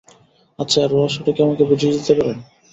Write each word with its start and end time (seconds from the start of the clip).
আচ্ছা, 0.59 0.77
এর 0.81 0.91
রহস্যটা 0.93 1.31
কী 1.35 1.39
আমাকে 1.43 1.63
বুঝিয়ে 1.69 1.93
দিতে 1.95 2.13
পারেন? 2.17 2.37